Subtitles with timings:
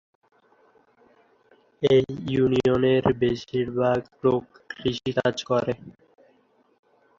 [1.83, 1.95] এ
[2.29, 4.43] ইউনিয়নের বেশির ভাগ লোক
[4.71, 5.73] কৃষি কাজ করে।